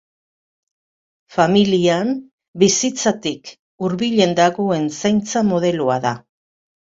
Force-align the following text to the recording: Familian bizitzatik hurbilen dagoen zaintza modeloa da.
Familian 1.33 2.09
bizitzatik 2.63 3.51
hurbilen 3.85 4.33
dagoen 4.41 4.87
zaintza 5.03 5.47
modeloa 5.53 5.99
da. 6.07 6.15